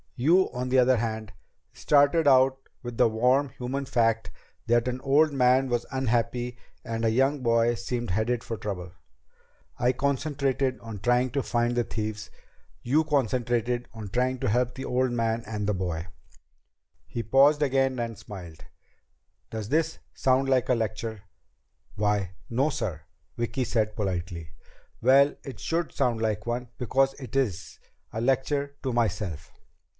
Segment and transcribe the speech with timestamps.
[0.15, 1.33] You, on the other hand,
[1.73, 4.29] started out with the warm, human fact
[4.67, 8.91] that an old man was unhappy and a young boy seemed headed for trouble.
[9.79, 12.29] I concentrated on trying to find the thieves.
[12.83, 16.07] You concentrated on trying to help the old man and the boy."
[17.07, 18.65] He paused again and smiled.
[19.49, 21.23] "Does this sound like a lecture?"
[21.95, 23.01] "Why no, sir,"
[23.37, 24.51] Vicki said politely.
[25.01, 27.79] "Well, it should sound like one because it is.
[28.13, 29.51] A lecture to myself."